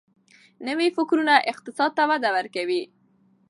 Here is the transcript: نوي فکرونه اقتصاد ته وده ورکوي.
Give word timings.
نوي 0.67 0.87
فکرونه 0.97 1.33
اقتصاد 1.51 1.91
ته 1.97 2.03
وده 2.11 2.29
ورکوي. 2.35 2.81